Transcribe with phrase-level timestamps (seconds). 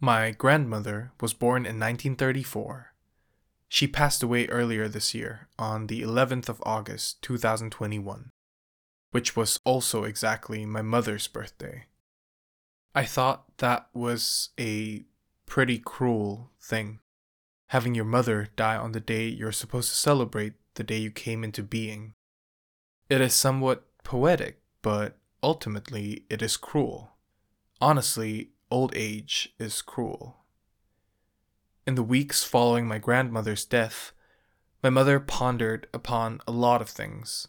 [0.00, 2.92] My grandmother was born in 1934.
[3.68, 8.30] She passed away earlier this year on the 11th of August 2021,
[9.10, 11.86] which was also exactly my mother's birthday.
[12.94, 15.04] I thought that was a
[15.46, 17.00] pretty cruel thing.
[17.68, 21.42] Having your mother die on the day you're supposed to celebrate the day you came
[21.42, 22.14] into being.
[23.10, 27.16] It is somewhat poetic, but ultimately it is cruel.
[27.80, 30.44] Honestly, old age is cruel.
[31.86, 34.12] In the weeks following my grandmother's death,
[34.82, 37.48] my mother pondered upon a lot of things.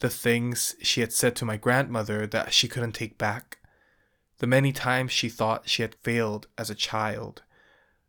[0.00, 3.58] The things she had said to my grandmother that she couldn't take back,
[4.38, 7.42] the many times she thought she had failed as a child,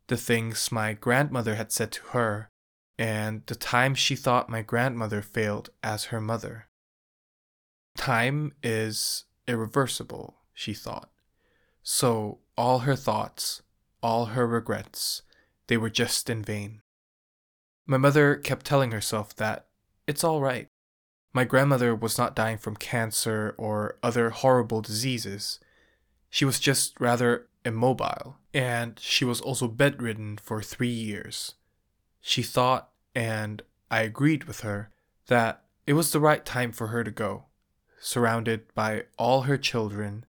[0.07, 2.52] the things my grandmother had said to her,
[2.98, 6.68] and the times she thought my grandmother failed as her mother.
[7.98, 11.09] Time is irreversible, she thought.
[11.91, 13.63] So all her thoughts,
[14.03, 15.23] all her regrets,
[15.66, 16.84] they were just in vain.
[17.87, 19.65] My mother kept telling herself that
[20.05, 20.68] it's all right.
[21.34, 25.59] My grandmother was not dying from cancer or other horrible diseases.
[26.29, 31.55] She was just rather immobile, and she was also bedridden for three years.
[32.21, 34.91] She thought, and I agreed with her,
[35.26, 37.46] that it was the right time for her to go,
[37.99, 40.27] surrounded by all her children,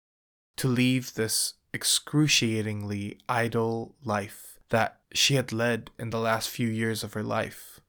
[0.60, 7.02] to leave this excruciatingly idle life that she had led in the last few years
[7.02, 7.80] of her life.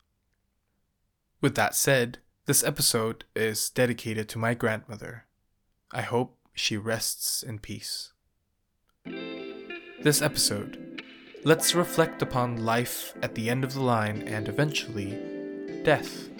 [1.41, 5.25] With that said, this episode is dedicated to my grandmother.
[5.91, 8.13] I hope she rests in peace.
[9.03, 11.03] This episode,
[11.43, 15.19] let's reflect upon life at the end of the line and eventually
[15.83, 16.30] death.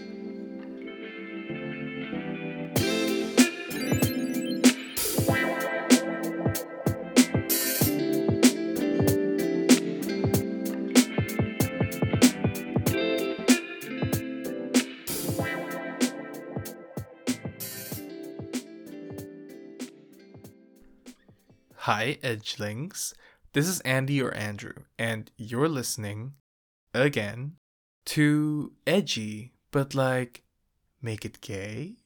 [22.01, 23.13] Hi, Edgelings.
[23.53, 26.33] This is Andy or Andrew, and you're listening
[26.95, 27.57] again
[28.05, 30.41] to Edgy, but like,
[30.99, 31.97] make it gay?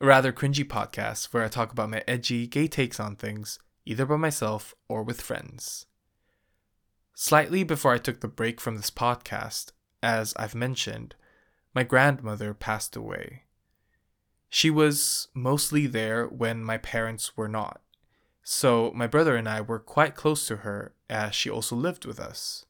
[0.00, 4.04] A rather cringy podcast where I talk about my edgy, gay takes on things, either
[4.04, 5.86] by myself or with friends.
[7.14, 9.70] Slightly before I took the break from this podcast,
[10.02, 11.14] as I've mentioned,
[11.72, 13.44] my grandmother passed away.
[14.50, 17.80] She was mostly there when my parents were not.
[18.50, 22.18] So my brother and I were quite close to her as she also lived with
[22.18, 22.64] us.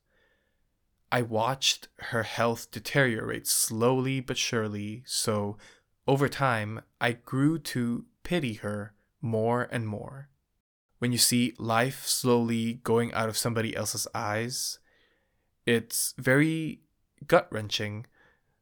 [1.12, 5.56] I watched her health deteriorate slowly but surely, so
[6.04, 10.30] over time I grew to pity her more and more.
[10.98, 14.80] When you see life slowly going out of somebody else's eyes,
[15.64, 16.80] it's very
[17.28, 18.04] gut wrenching.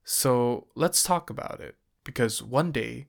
[0.04, 3.06] So let's talk about it, because one day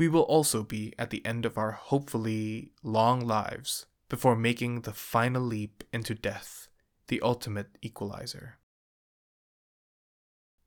[0.00, 4.94] we will also be at the end of our hopefully long lives before making the
[4.94, 6.68] final leap into death,
[7.08, 8.56] the ultimate equalizer.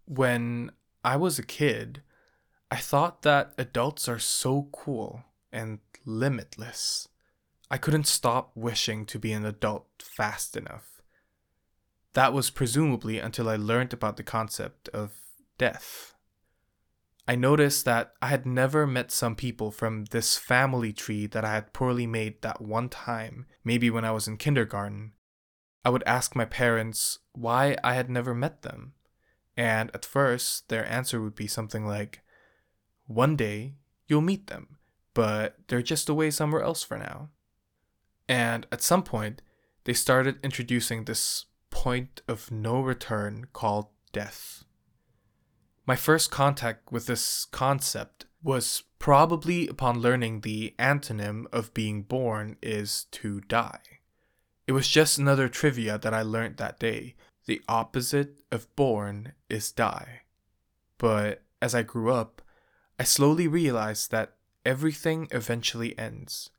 [0.06, 0.72] When
[1.04, 2.04] I was a kid,
[2.70, 7.08] I thought that adults are so cool and limitless.
[7.72, 11.02] I couldn't stop wishing to be an adult fast enough.
[12.14, 15.14] That was presumably until I learned about the concept of
[15.58, 16.13] death.
[17.28, 21.54] I noticed that I had never met some people from this family tree that I
[21.54, 25.14] had poorly made that one time, maybe when I was in kindergarten.
[25.86, 28.94] I would ask my parents why I had never met them.
[29.56, 32.22] And at first, their answer would be something like,
[33.08, 33.76] One day,
[34.08, 34.78] you'll meet them,
[35.14, 37.30] but they're just away somewhere else for now.
[38.28, 39.42] And at some point,
[39.86, 44.64] they started introducing this point of no return called death.
[45.86, 52.56] My first contact with this concept was probably upon learning the antonym of being born
[52.62, 53.82] is to die.
[54.66, 57.16] It was just another trivia that I learned that day.
[57.46, 60.22] The opposite of born is die.
[60.98, 62.42] But as I grew up,
[62.98, 66.50] I slowly realized that everything eventually ends.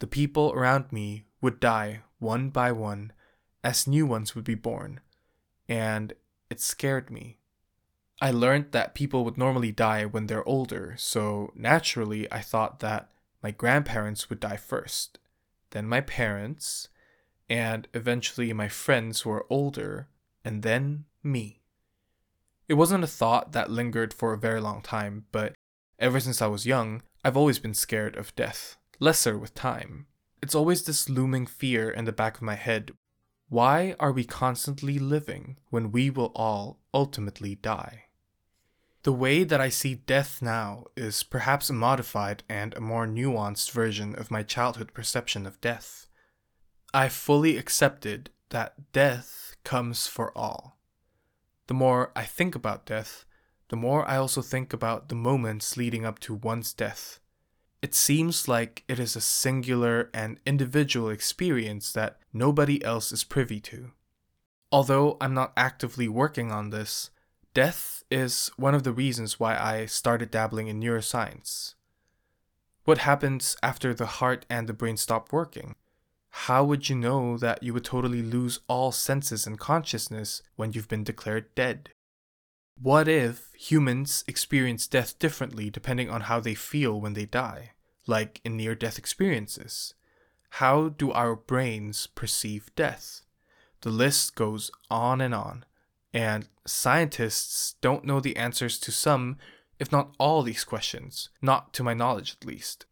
[0.00, 3.12] The people around me would die one by one
[3.64, 5.00] as new ones would be born,
[5.68, 6.12] and
[6.50, 7.38] it scared me.
[8.20, 13.10] I learned that people would normally die when they're older, so naturally I thought that
[13.42, 15.20] my grandparents would die first,
[15.70, 16.88] then my parents,
[17.48, 20.08] and eventually my friends who are older,
[20.44, 21.62] and then me.
[22.66, 25.54] It wasn't a thought that lingered for a very long time, but
[26.00, 30.06] ever since I was young, I've always been scared of death, lesser with time.
[30.42, 32.92] It's always this looming fear in the back of my head
[33.48, 38.07] Why are we constantly living when we will all ultimately die?
[39.04, 43.70] The way that I see death now is perhaps a modified and a more nuanced
[43.70, 46.08] version of my childhood perception of death.
[46.92, 50.78] I fully accepted that death comes for all.
[51.68, 53.24] The more I think about death,
[53.68, 57.20] the more I also think about the moments leading up to one's death.
[57.80, 63.60] It seems like it is a singular and individual experience that nobody else is privy
[63.60, 63.92] to.
[64.72, 67.10] Although I'm not actively working on this,
[67.58, 71.74] death is one of the reasons why I started dabbling in neuroscience.
[72.84, 75.74] What happens after the heart and the brain stop working?
[76.46, 80.86] How would you know that you would totally lose all senses and consciousness when you've
[80.86, 81.90] been declared dead?
[82.80, 87.72] What if humans experience death differently depending on how they feel when they die,
[88.06, 89.94] like in near death experiences?
[90.62, 93.22] How do our brains perceive death?
[93.80, 95.64] The list goes on and on,
[96.12, 99.36] and scientists don't know the answers to some,
[99.78, 102.86] if not all, these questions, not to my knowledge at least.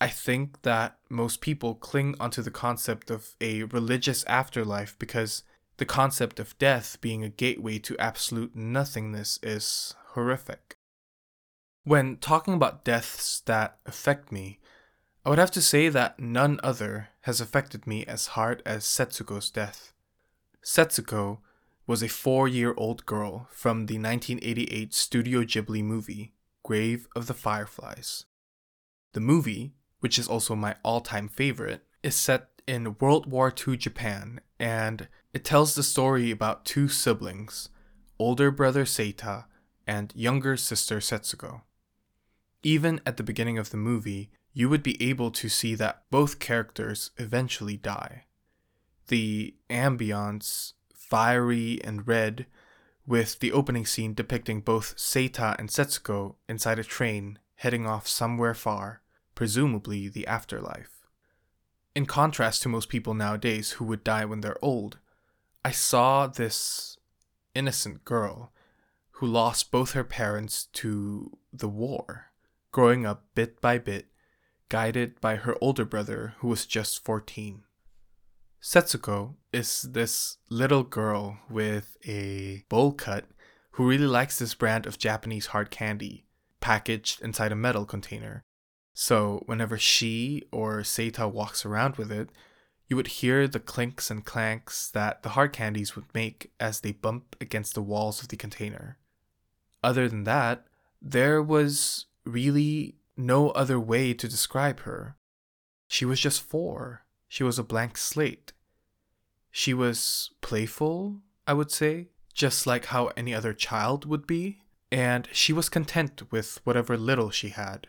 [0.00, 5.42] I think that most people cling onto the concept of a religious afterlife because
[5.78, 10.76] the concept of death being a gateway to absolute nothingness is horrific.
[11.84, 14.58] When talking about deaths that affect me,
[15.24, 19.50] I would have to say that none other has affected me as hard as Setsuko's
[19.50, 19.92] death.
[20.62, 21.38] Setsuko
[21.88, 27.34] was a four year old girl from the 1988 Studio Ghibli movie, Grave of the
[27.34, 28.26] Fireflies.
[29.14, 33.78] The movie, which is also my all time favorite, is set in World War II
[33.78, 37.70] Japan and it tells the story about two siblings,
[38.18, 39.46] older brother Seita
[39.86, 41.62] and younger sister Setsuko.
[42.62, 46.38] Even at the beginning of the movie, you would be able to see that both
[46.38, 48.24] characters eventually die.
[49.06, 50.74] The ambiance,
[51.08, 52.46] fiery and red,
[53.06, 58.54] with the opening scene depicting both Seita and Setsuko inside a train heading off somewhere
[58.54, 59.00] far,
[59.34, 61.06] presumably the afterlife.
[61.94, 64.98] In contrast to most people nowadays who would die when they're old,
[65.64, 66.98] I saw this
[67.54, 68.52] innocent girl
[69.12, 72.26] who lost both her parents to the war,
[72.70, 74.06] growing up bit by bit,
[74.68, 77.64] guided by her older brother who was just 14.
[78.60, 83.26] Setsuko is this little girl with a bowl cut
[83.72, 86.26] who really likes this brand of Japanese hard candy
[86.60, 88.42] packaged inside a metal container.
[88.94, 92.30] So, whenever she or Seita walks around with it,
[92.88, 96.90] you would hear the clinks and clanks that the hard candies would make as they
[96.90, 98.98] bump against the walls of the container.
[99.84, 100.64] Other than that,
[101.00, 105.16] there was really no other way to describe her.
[105.86, 107.04] She was just four.
[107.28, 108.52] She was a blank slate.
[109.50, 114.60] She was playful, I would say, just like how any other child would be,
[114.90, 117.88] and she was content with whatever little she had.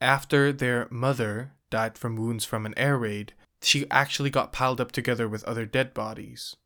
[0.00, 4.92] After their mother died from wounds from an air raid, she actually got piled up
[4.92, 6.56] together with other dead bodies.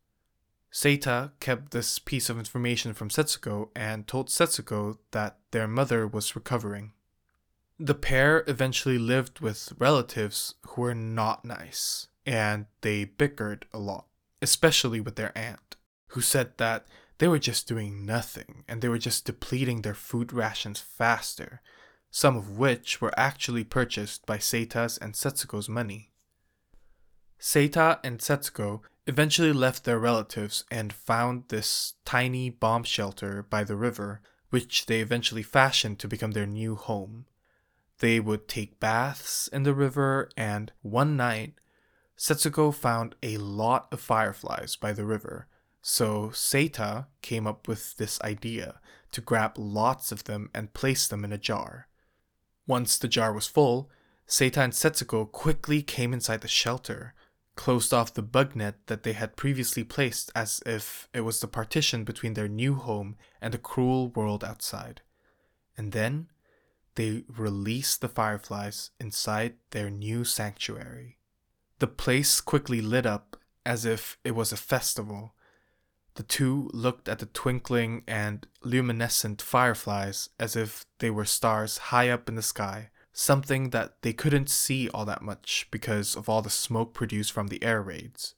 [0.71, 6.35] Seita kept this piece of information from Setsuko and told Setsuko that their mother was
[6.35, 6.93] recovering.
[7.79, 14.07] The pair eventually lived with relatives who were not nice, and they bickered a lot,
[14.41, 15.75] especially with their aunt,
[16.09, 16.87] who said that
[17.19, 21.61] they were just doing nothing and they were just depleting their food rations faster,
[22.09, 26.11] some of which were actually purchased by Seita's and Setsuko's money.
[27.39, 33.75] Seita and Setsuko eventually left their relatives and found this tiny bomb shelter by the
[33.75, 37.25] river, which they eventually fashioned to become their new home.
[37.99, 41.55] They would take baths in the river, and one night,
[42.17, 45.47] Setsuko found a lot of fireflies by the river,
[45.81, 48.79] so Seita came up with this idea
[49.11, 51.87] to grab lots of them and place them in a jar.
[52.65, 53.89] Once the jar was full,
[54.27, 57.13] Seita and Setsuko quickly came inside the shelter
[57.57, 61.47] closed off the bug net that they had previously placed as if it was the
[61.47, 65.01] partition between their new home and the cruel world outside.
[65.75, 66.27] And then
[66.97, 71.19] they released the fireflies inside their new sanctuary.
[71.77, 75.35] The place quickly lit up as if it was a festival.
[76.15, 82.09] The two looked at the twinkling and luminescent fireflies as if they were stars high
[82.09, 86.41] up in the sky, something that they couldn't see all that much because of all
[86.41, 88.33] the smoke produced from the air raids.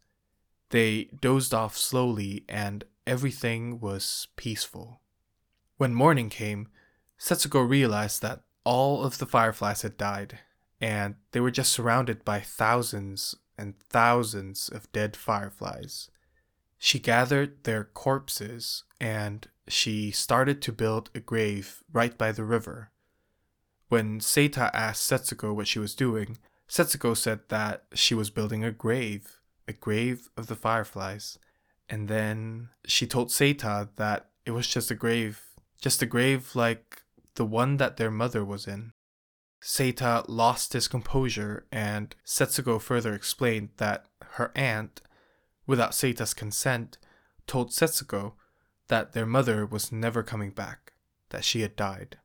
[0.71, 4.99] They dozed off slowly and everything was peaceful.
[5.77, 6.67] When morning came,
[7.17, 10.39] Setsuko realized that all of the fireflies had died,
[10.81, 16.09] and they were just surrounded by thousands and thousands of dead fireflies.
[16.77, 22.91] She gathered their corpses and she started to build a grave right by the river.
[23.89, 26.37] When Seita asked Setsuko what she was doing,
[26.69, 31.37] Setsuko said that she was building a grave, a grave of the fireflies.
[31.89, 35.41] And then she told Seita that it was just a grave,
[35.81, 37.03] just a grave like
[37.39, 38.91] the one that their mother was in.
[39.63, 44.99] Seita lost his composure, and Setsuko further explained that her aunt,
[45.65, 46.97] without Seita's consent,
[47.47, 48.33] told Setsuko
[48.89, 50.91] that their mother was never coming back,
[51.29, 52.17] that she had died.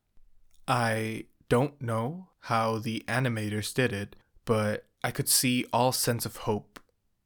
[0.67, 6.43] I don't know how the animators did it, but I could see all sense of
[6.43, 6.77] hope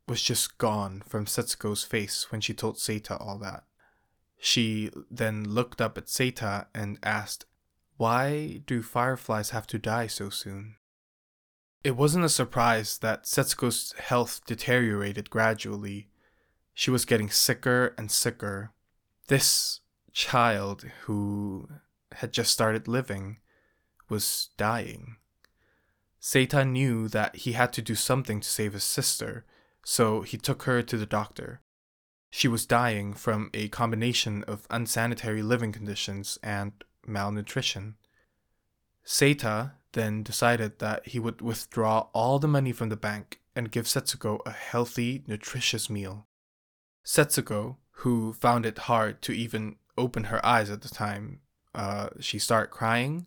[0.08, 3.64] was just gone from Setsuko's face when she told Seita all that.
[4.40, 7.46] She then looked up at Seita and asked,
[8.00, 10.78] Why do fireflies have to die so soon?
[11.84, 16.08] It wasn't a surprise that Setsuko's health deteriorated gradually.
[16.74, 18.72] She was getting sicker and sicker.
[19.28, 19.82] This
[20.14, 21.68] child who
[22.14, 23.40] had just started living
[24.08, 25.18] was dying.
[26.22, 29.44] Seita knew that he had to do something to save his sister,
[29.84, 31.60] so he took her to the doctor.
[32.30, 36.72] She was dying from a combination of unsanitary living conditions and
[37.10, 37.96] malnutrition.
[39.06, 43.86] Seita then decided that he would withdraw all the money from the bank and give
[43.86, 46.28] Setsuko a healthy, nutritious meal.
[47.06, 51.42] Setsuko, who found it hard to even open her eyes at the time,
[51.74, 53.26] uh, she started crying.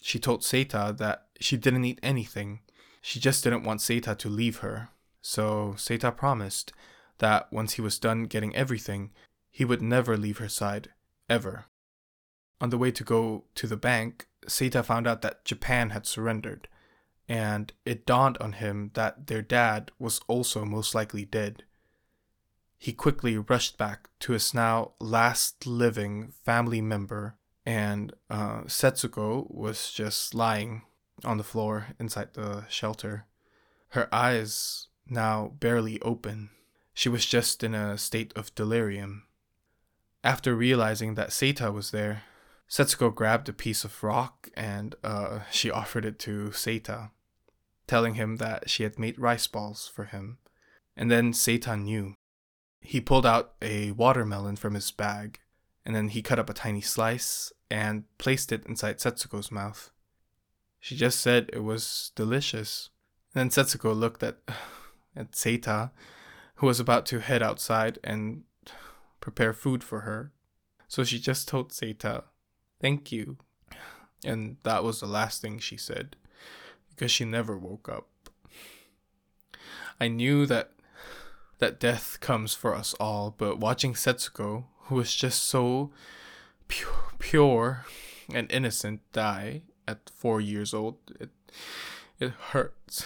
[0.00, 2.60] She told Seita that she didn't eat anything.
[3.02, 4.88] She just didn't want Seita to leave her.
[5.20, 6.72] So Seita promised
[7.18, 9.10] that once he was done getting everything,
[9.50, 10.90] he would never leave her side,
[11.28, 11.64] ever.
[12.60, 16.68] On the way to go to the bank, Seita found out that Japan had surrendered,
[17.28, 21.64] and it dawned on him that their dad was also most likely dead.
[22.78, 29.92] He quickly rushed back to his now last living family member, and uh, Setsuko was
[29.92, 30.82] just lying
[31.24, 33.26] on the floor inside the shelter.
[33.88, 36.50] Her eyes now barely open.
[36.94, 39.24] She was just in a state of delirium.
[40.24, 42.22] After realizing that Seita was there,
[42.68, 47.10] Setsuko grabbed a piece of rock and uh, she offered it to Seita,
[47.86, 50.38] telling him that she had made rice balls for him.
[50.96, 52.14] And then Seita knew.
[52.80, 55.40] He pulled out a watermelon from his bag,
[55.84, 59.90] and then he cut up a tiny slice and placed it inside Setsuko's mouth.
[60.80, 62.90] She just said it was delicious.
[63.34, 64.38] And then Setsuko looked at
[65.16, 65.90] at Seita,
[66.56, 68.44] who was about to head outside and
[69.20, 70.32] prepare food for her.
[70.88, 72.24] So she just told Seita,
[72.86, 73.36] Thank you.
[74.24, 76.14] And that was the last thing she said,
[76.88, 78.06] because she never woke up.
[80.00, 80.70] I knew that
[81.58, 85.90] that death comes for us all, but watching Setsuko, who was just so
[86.68, 87.86] pure, pure
[88.32, 91.30] and innocent, die at four years old, it
[92.20, 93.04] it hurts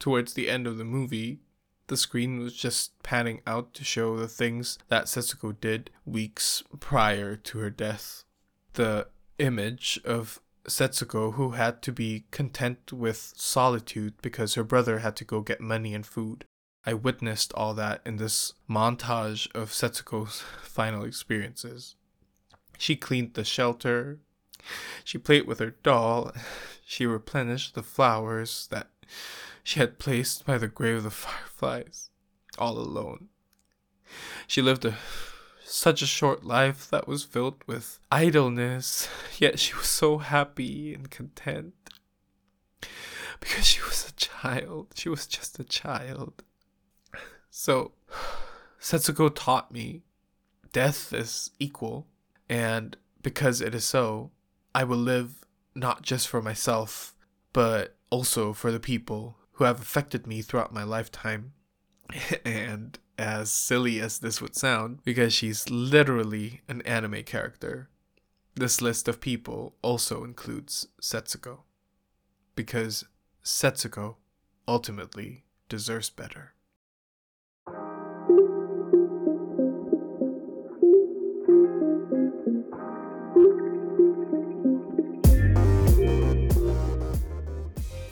[0.00, 1.38] towards the end of the movie,
[1.86, 7.36] the screen was just panning out to show the things that Setsuko did weeks prior
[7.36, 8.24] to her death.
[8.74, 15.16] The image of Setsuko, who had to be content with solitude because her brother had
[15.16, 16.44] to go get money and food.
[16.84, 21.96] I witnessed all that in this montage of Setsuko's final experiences.
[22.78, 24.18] She cleaned the shelter,
[25.04, 26.32] she played with her doll,
[26.84, 28.88] she replenished the flowers that
[29.62, 32.10] she had placed by the grave of the fireflies,
[32.58, 33.28] all alone.
[34.46, 34.96] She lived a
[35.72, 41.10] such a short life that was filled with idleness, yet she was so happy and
[41.10, 41.74] content.
[43.40, 44.88] Because she was a child.
[44.94, 46.44] She was just a child.
[47.50, 47.92] So,
[48.80, 50.02] Setsuko taught me
[50.72, 52.06] death is equal,
[52.48, 54.30] and because it is so,
[54.74, 57.14] I will live not just for myself,
[57.52, 61.52] but also for the people who have affected me throughout my lifetime.
[62.44, 67.88] and as silly as this would sound, because she's literally an anime character,
[68.54, 71.60] this list of people also includes Setsuko.
[72.54, 73.04] Because
[73.44, 74.16] Setsuko
[74.68, 76.54] ultimately deserves better.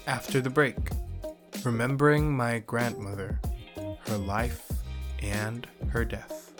[0.06, 0.76] After the break,
[1.64, 3.40] remembering my grandmother,
[4.06, 4.70] her life,
[5.22, 6.52] and her death.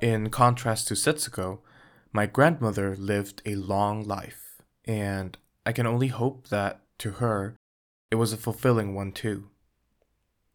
[0.00, 1.60] In contrast to Setsuko,
[2.12, 7.56] my grandmother lived a long life, and I can only hope that, to her,
[8.10, 9.50] it was a fulfilling one too.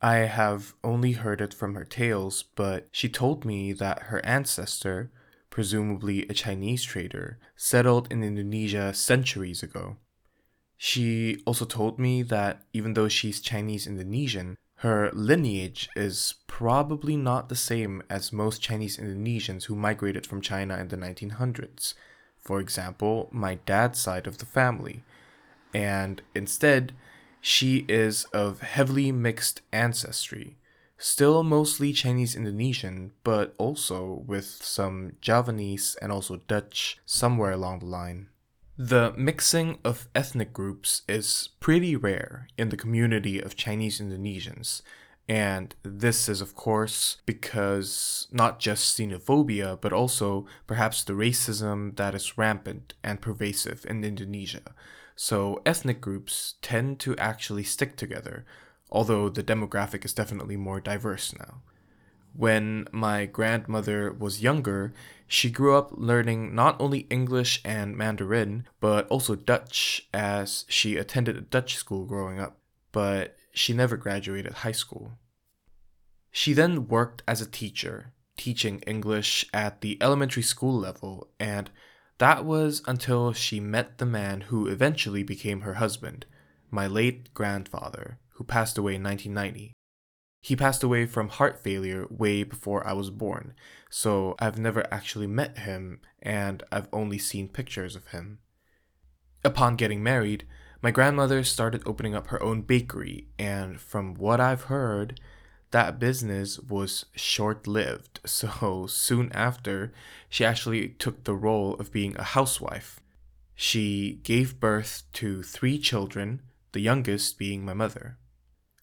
[0.02, 5.12] I have only heard it from her tales, but she told me that her ancestor,
[5.52, 9.98] presumably a Chinese trader, settled in Indonesia centuries ago.
[10.78, 17.50] She also told me that even though she's Chinese Indonesian, her lineage is probably not
[17.50, 21.94] the same as most Chinese Indonesians who migrated from China in the 1900s.
[22.40, 25.04] For example, my dad's side of the family.
[25.72, 26.94] And instead,
[27.40, 30.58] she is of heavily mixed ancestry,
[31.02, 37.88] still mostly Chinese Indonesian, but also with some Javanese and also Dutch somewhere along the
[37.88, 38.28] line.
[38.78, 44.82] The mixing of ethnic groups is pretty rare in the community of Chinese Indonesians,
[45.28, 52.14] and this is, of course, because not just xenophobia, but also perhaps the racism that
[52.14, 54.76] is rampant and pervasive in Indonesia.
[55.16, 58.46] So ethnic groups tend to actually stick together,
[58.92, 61.62] although the demographic is definitely more diverse now.
[62.34, 64.94] When my grandmother was younger,
[65.28, 71.38] she grew up learning not only English and Mandarin, but also Dutch, as she attended
[71.38, 72.58] a Dutch school growing up,
[72.92, 75.14] but she never graduated high school.
[76.32, 81.70] She then worked as a teacher, teaching English at the elementary school level, and
[82.18, 86.26] that was until she met the man who eventually became her husband,
[86.70, 89.72] my late grandfather, who passed away in 1990.
[90.42, 93.54] He passed away from heart failure way before I was born,
[93.88, 98.40] so I've never actually met him and I've only seen pictures of him.
[99.44, 100.48] Upon getting married,
[100.82, 105.20] my grandmother started opening up her own bakery, and from what I've heard,
[105.70, 108.22] that business was short lived.
[108.26, 109.94] So soon after,
[110.30, 113.00] she actually took the role of being a housewife.
[113.54, 118.18] She gave birth to three children, the youngest being my mother.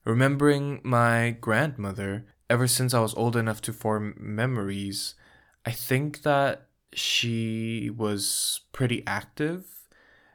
[0.09, 5.15] Remembering my grandmother, ever since I was old enough to form memories,
[5.67, 9.67] I think that she was pretty active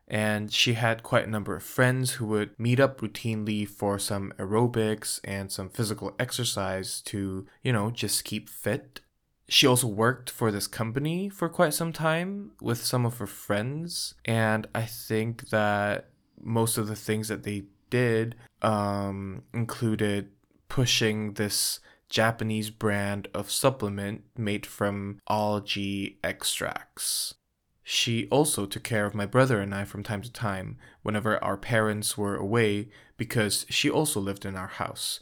[0.08, 4.32] and she had quite a number of friends who would meet up routinely for some
[4.38, 9.02] aerobics and some physical exercise to, you know, just keep fit.
[9.50, 14.14] She also worked for this company for quite some time with some of her friends,
[14.24, 16.10] and I think that
[16.40, 20.30] most of the things that they did um, included
[20.70, 27.36] pushing this Japanese brand of supplement made from algae extracts.
[27.84, 31.58] She also took care of my brother and I from time to time whenever our
[31.58, 35.20] parents were away because she also lived in our house.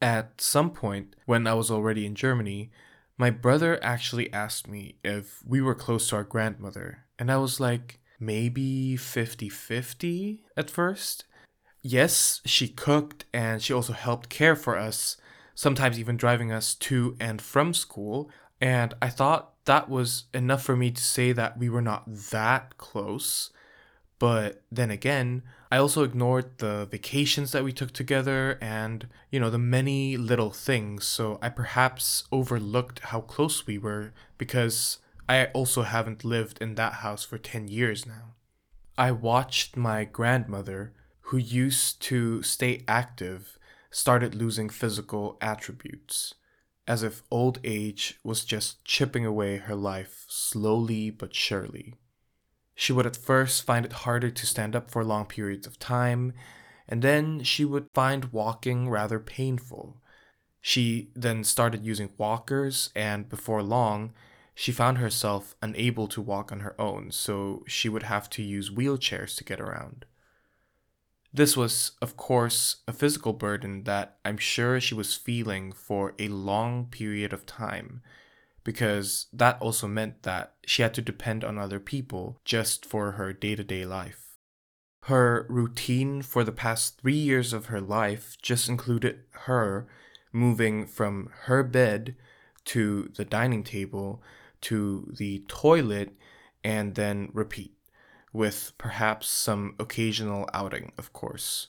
[0.00, 2.70] At some point, when I was already in Germany,
[3.18, 7.60] my brother actually asked me if we were close to our grandmother, and I was
[7.60, 11.24] like, maybe 50 50 at first
[11.82, 15.16] yes, she cooked and she also helped care for us,
[15.54, 18.30] sometimes even driving us to and from school.
[18.60, 22.76] And I thought that was enough for me to say that we were not that
[22.78, 23.50] close.
[24.18, 29.48] But then again, I also ignored the vacations that we took together and, you know,
[29.48, 31.06] the many little things.
[31.06, 36.94] So I perhaps overlooked how close we were because I also haven't lived in that
[36.94, 38.34] house for 10 years now.
[38.98, 40.92] I watched my grandmother
[41.30, 43.56] who used to stay active
[43.88, 46.34] started losing physical attributes,
[46.88, 51.94] as if old age was just chipping away her life slowly but surely.
[52.74, 56.32] She would at first find it harder to stand up for long periods of time,
[56.88, 60.02] and then she would find walking rather painful.
[60.60, 64.12] She then started using walkers, and before long,
[64.52, 68.68] she found herself unable to walk on her own, so she would have to use
[68.68, 70.06] wheelchairs to get around.
[71.32, 76.28] This was, of course, a physical burden that I'm sure she was feeling for a
[76.28, 78.02] long period of time,
[78.64, 83.32] because that also meant that she had to depend on other people just for her
[83.32, 84.38] day to day life.
[85.04, 89.86] Her routine for the past three years of her life just included her
[90.32, 92.16] moving from her bed
[92.66, 94.22] to the dining table
[94.62, 96.14] to the toilet
[96.62, 97.72] and then repeat
[98.32, 101.68] with perhaps some occasional outing, of course.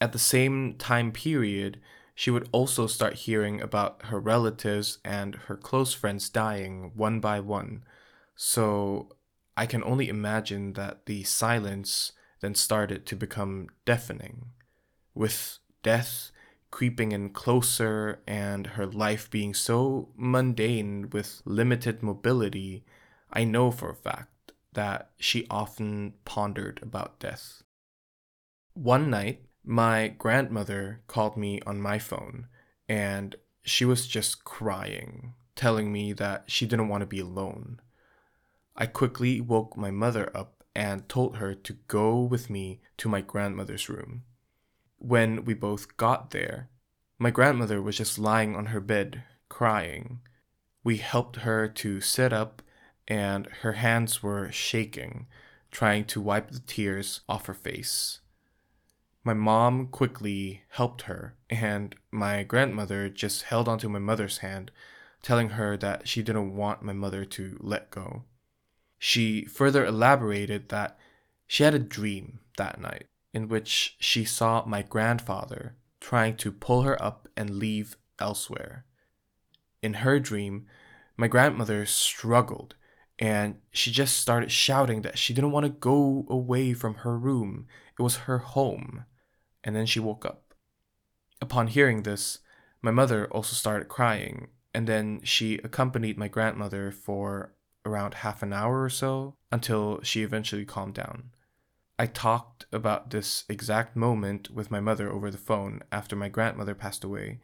[0.00, 1.80] At the same time period,
[2.14, 7.40] she would also start hearing about her relatives and her close friends dying one by
[7.40, 7.84] one.
[8.34, 9.16] So
[9.56, 14.46] I can only imagine that the silence then started to become deafening,
[15.14, 16.30] with death
[16.70, 22.84] creeping in closer and her life being so mundane with limited mobility.
[23.32, 24.35] I know for a fact
[24.76, 27.62] that she often pondered about death.
[28.74, 32.46] One night, my grandmother called me on my phone
[32.88, 37.80] and she was just crying, telling me that she didn't want to be alone.
[38.76, 43.22] I quickly woke my mother up and told her to go with me to my
[43.22, 44.24] grandmother's room.
[44.98, 46.68] When we both got there,
[47.18, 50.20] my grandmother was just lying on her bed, crying.
[50.84, 52.60] We helped her to sit up,
[53.08, 55.26] and her hands were shaking,
[55.70, 58.20] trying to wipe the tears off her face.
[59.24, 64.70] My mom quickly helped her, and my grandmother just held onto my mother's hand,
[65.22, 68.24] telling her that she didn't want my mother to let go.
[68.98, 70.98] She further elaborated that
[71.46, 76.82] she had a dream that night in which she saw my grandfather trying to pull
[76.82, 78.84] her up and leave elsewhere.
[79.82, 80.66] In her dream,
[81.16, 82.76] my grandmother struggled
[83.18, 87.66] and she just started shouting that she didn't want to go away from her room.
[87.98, 89.04] It was her home
[89.66, 90.54] and then she woke up.
[91.42, 92.38] Upon hearing this,
[92.80, 97.52] my mother also started crying, and then she accompanied my grandmother for
[97.84, 101.30] around half an hour or so until she eventually calmed down.
[101.98, 106.74] I talked about this exact moment with my mother over the phone after my grandmother
[106.74, 107.40] passed away,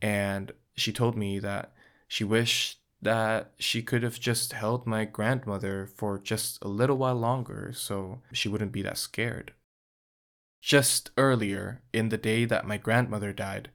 [0.00, 1.72] and she told me that
[2.08, 7.14] she wished that she could have just held my grandmother for just a little while
[7.14, 9.52] longer so she wouldn't be that scared.
[10.60, 13.70] Just earlier, in the day that my grandmother died,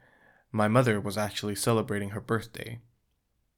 [0.51, 2.79] my mother was actually celebrating her birthday.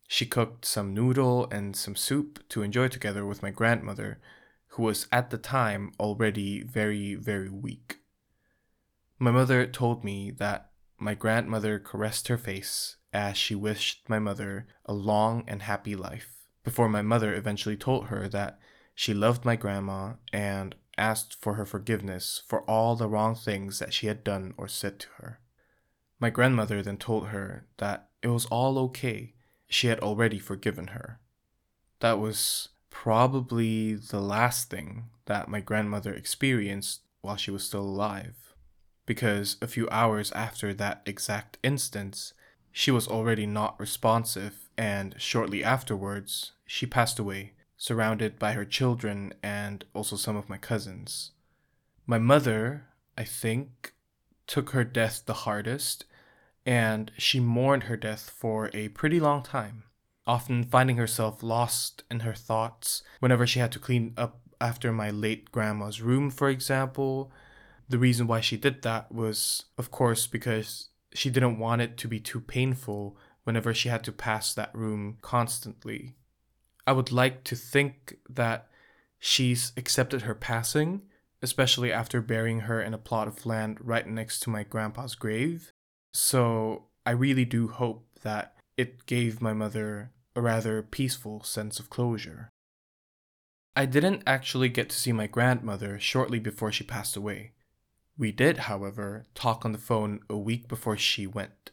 [0.08, 4.20] She cooked some noodle and some soup to enjoy together with my grandmother,
[4.68, 8.00] who was at the time already very, very weak.
[9.18, 14.68] My mother told me that my grandmother caressed her face as she wished my mother
[14.86, 18.60] a long and happy life, before my mother eventually told her that
[18.96, 23.94] she loved my grandma and asked for her forgiveness for all the wrong things that
[23.94, 25.40] she had done or said to her.
[26.20, 29.34] My grandmother then told her that it was all okay,
[29.68, 31.20] she had already forgiven her.
[32.00, 38.54] That was probably the last thing that my grandmother experienced while she was still alive,
[39.06, 42.34] because a few hours after that exact instance,
[42.74, 49.34] she was already not responsive, and shortly afterwards, she passed away surrounded by her children
[49.44, 51.32] and also some of my cousins.
[52.08, 53.94] My mother, I think,
[54.48, 56.06] took her death the hardest,
[56.66, 59.84] and she mourned her death for a pretty long time,
[60.26, 65.12] often finding herself lost in her thoughts whenever she had to clean up after my
[65.12, 67.32] late grandma's room, for example.
[67.88, 72.08] The reason why she did that was, of course, because she didn't want it to
[72.08, 76.16] be too painful whenever she had to pass that room constantly.
[76.86, 78.70] I would like to think that
[79.20, 81.04] she's accepted her passing,
[81.42, 85.72] especially after burying her in a plot of land right next to my grandpa's grave.
[86.14, 91.90] So I really do hope that it gave my mother a rather peaceful sense of
[91.90, 92.50] closure.
[93.76, 97.52] I didn't actually get to see my grandmother shortly before she passed away.
[98.18, 101.72] We did, however, talk on the phone a week before she went.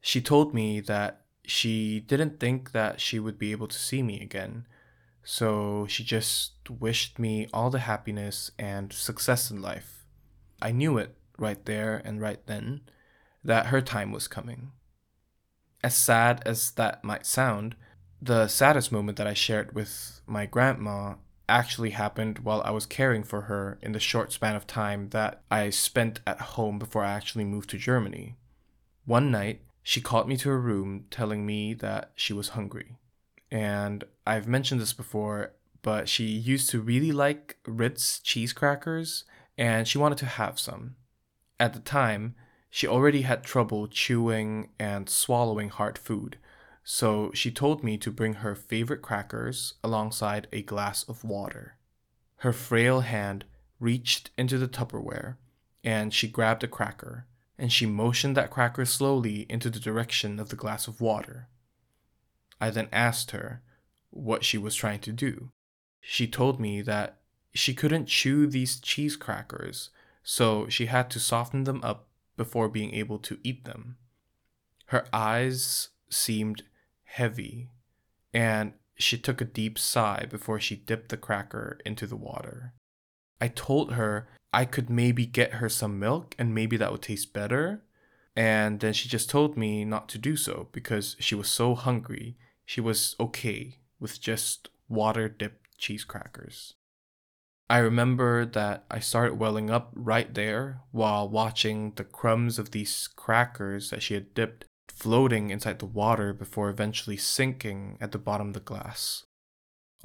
[0.00, 4.20] She told me that she didn't think that she would be able to see me
[4.20, 4.66] again.
[5.22, 10.06] So she just wished me all the happiness and success in life.
[10.60, 12.82] I knew it right there and right then
[13.44, 14.72] that her time was coming.
[15.84, 17.74] As sad as that might sound,
[18.20, 21.14] the saddest moment that I shared with my grandma
[21.48, 25.42] actually happened while I was caring for her in the short span of time that
[25.50, 28.36] I spent at home before I actually moved to Germany.
[29.04, 32.96] One night, she called me to her room telling me that she was hungry.
[33.50, 35.52] And I've mentioned this before,
[35.82, 39.24] but she used to really like Ritz cheese crackers
[39.58, 40.96] and she wanted to have some.
[41.58, 42.34] At the time,
[42.70, 46.38] she already had trouble chewing and swallowing hard food,
[46.84, 51.76] so she told me to bring her favorite crackers alongside a glass of water.
[52.38, 53.44] Her frail hand
[53.78, 55.36] reached into the Tupperware
[55.84, 57.26] and she grabbed a cracker
[57.58, 61.48] and she motioned that cracker slowly into the direction of the glass of water.
[62.60, 63.62] I then asked her
[64.10, 65.50] what she was trying to do.
[66.00, 67.18] She told me that
[67.54, 69.90] she couldn't chew these cheese crackers,
[70.22, 73.96] so she had to soften them up before being able to eat them.
[74.86, 76.64] Her eyes seemed
[77.12, 77.70] heavy,
[78.32, 82.72] and she took a deep sigh before she dipped the cracker into the water.
[83.40, 87.32] I told her I could maybe get her some milk and maybe that would taste
[87.32, 87.82] better.
[88.36, 92.36] And then she just told me not to do so because she was so hungry.
[92.64, 96.74] She was okay with just water dipped cheese crackers.
[97.68, 103.08] I remember that I started welling up right there while watching the crumbs of these
[103.16, 104.66] crackers that she had dipped
[105.02, 109.24] floating inside the water before eventually sinking at the bottom of the glass.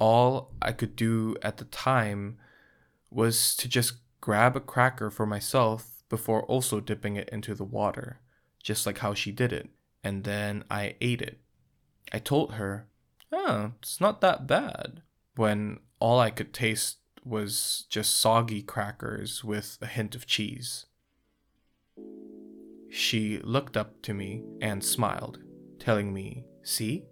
[0.00, 2.36] All I could do at the time
[3.08, 8.18] was to just grab a cracker for myself before also dipping it into the water,
[8.60, 9.70] just like how she did it,
[10.02, 11.38] and then I ate it.
[12.12, 12.88] I told her,
[13.30, 15.02] Oh, it's not that bad,
[15.36, 20.86] when all I could taste was just soggy crackers with a hint of cheese.
[22.90, 25.40] She looked up to me and smiled,
[25.78, 27.04] telling me, See,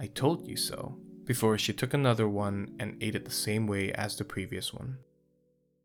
[0.00, 3.92] I told you so, before she took another one and ate it the same way
[3.92, 4.98] as the previous one.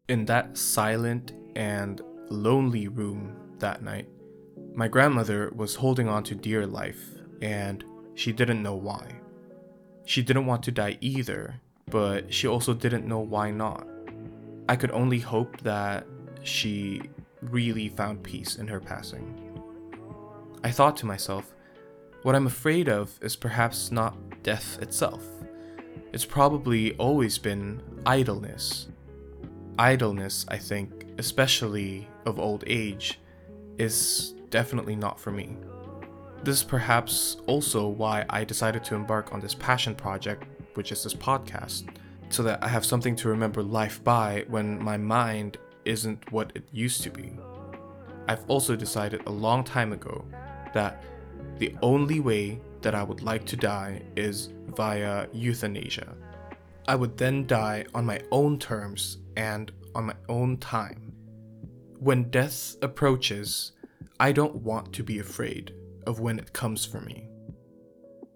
[0.08, 4.08] In that silent and lonely room that night,
[4.74, 7.84] my grandmother was holding on to dear life, and
[8.16, 9.20] she didn't know why.
[10.06, 13.88] She didn't want to die either, but she also didn't know why not.
[14.70, 16.06] I could only hope that
[16.44, 17.02] she
[17.52, 19.62] really found peace in her passing.
[20.64, 21.54] I thought to myself,
[22.24, 25.24] what I'm afraid of is perhaps not death itself.
[26.14, 28.88] It's probably always been idleness.
[29.78, 33.20] Idleness, I think, especially of old age,
[33.78, 35.58] is definitely not for me.
[36.44, 41.04] This is perhaps also why I decided to embark on this passion project, which is
[41.04, 41.90] this podcast,
[42.30, 45.58] so that I have something to remember life by when my mind
[45.88, 47.32] isn't what it used to be.
[48.28, 50.26] I've also decided a long time ago
[50.74, 51.02] that
[51.58, 56.16] the only way that I would like to die is via euthanasia.
[56.88, 61.14] I would then die on my own terms and on my own time.
[62.00, 63.72] When death approaches,
[64.20, 65.74] I don't want to be afraid
[66.06, 67.30] of when it comes for me.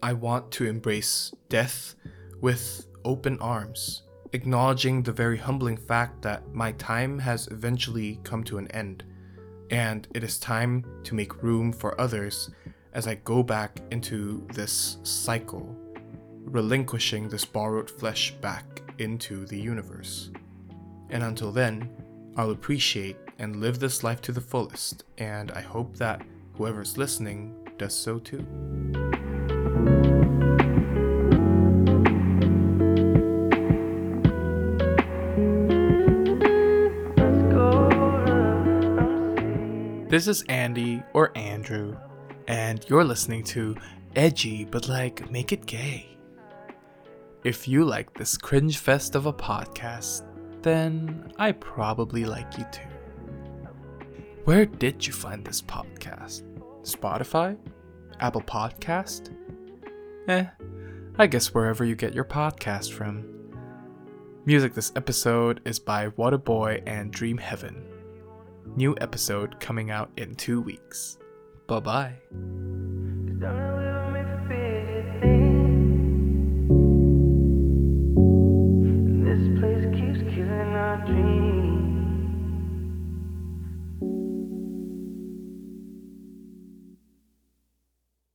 [0.02, 1.96] I want to embrace death
[2.42, 8.58] with open arms, acknowledging the very humbling fact that my time has eventually come to
[8.58, 9.04] an end,
[9.70, 12.50] and it is time to make room for others
[12.94, 15.76] as I go back into this cycle,
[16.44, 18.66] relinquishing this borrowed flesh back
[18.98, 20.30] into the universe.
[21.10, 21.90] And until then,
[22.38, 26.22] I'll appreciate and live this life to the fullest, and I hope that
[26.54, 28.46] whoever's listening does so too.
[40.12, 41.96] This is Andy or Andrew,
[42.46, 43.78] and you're listening to
[44.14, 46.18] Edgy but like make it gay.
[47.46, 50.24] If you like this cringe fest of a podcast,
[50.64, 52.82] then I probably like you too.
[54.44, 56.44] Where did you find this podcast?
[56.82, 57.58] Spotify?
[58.20, 59.34] Apple Podcast?
[60.28, 60.46] Eh,
[61.20, 63.24] I guess wherever you get your podcast from.
[64.46, 67.91] Music this episode is by Waterboy and Dream Heaven.
[68.76, 71.18] New episode coming out in two weeks.
[71.68, 72.22] Bye bye.